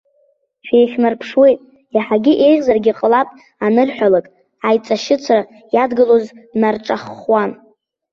Шәеихьнарԥшуеит, 0.65 1.59
иаҳагьы 1.95 2.33
еиӷьзаргьы 2.45 2.93
ҟалап 2.99 3.29
анырҳәалак, 3.65 4.25
аиҵашьыцра 4.67 5.39
иадгылоз 5.73 6.25
днарҿаххуан. 6.51 7.51